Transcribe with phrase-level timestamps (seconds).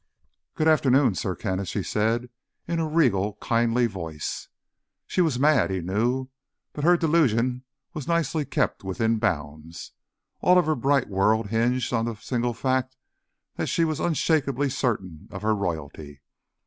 [0.55, 2.31] "Good afternoon, Sir Kenneth," she said
[2.67, 4.49] in a regal, kindly voice.
[5.05, 6.27] She was mad, he knew,
[6.73, 9.91] but her delusion was nicely kept within bounds.
[10.41, 12.97] All of her bright world hinged on the single fact
[13.57, 16.21] that she was unshakably certain of her royalty.